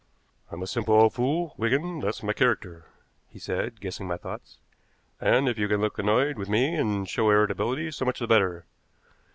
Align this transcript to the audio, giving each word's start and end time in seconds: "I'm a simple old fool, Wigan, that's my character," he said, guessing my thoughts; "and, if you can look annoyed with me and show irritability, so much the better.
"I'm 0.51 0.63
a 0.63 0.65
simple 0.65 0.95
old 0.95 1.13
fool, 1.13 1.53
Wigan, 1.57 1.99
that's 1.99 2.23
my 2.23 2.33
character," 2.33 2.85
he 3.29 3.37
said, 3.37 3.79
guessing 3.79 4.07
my 4.07 4.17
thoughts; 4.17 4.57
"and, 5.19 5.47
if 5.47 5.59
you 5.59 5.67
can 5.67 5.79
look 5.79 5.99
annoyed 5.99 6.39
with 6.39 6.49
me 6.49 6.73
and 6.73 7.07
show 7.07 7.29
irritability, 7.29 7.91
so 7.91 8.03
much 8.05 8.17
the 8.17 8.25
better. 8.25 8.65